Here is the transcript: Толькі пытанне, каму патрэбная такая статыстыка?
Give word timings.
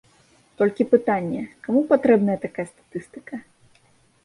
Толькі 0.61 0.87
пытанне, 0.93 1.43
каму 1.67 1.85
патрэбная 1.93 2.39
такая 2.49 2.67
статыстыка? 2.73 3.35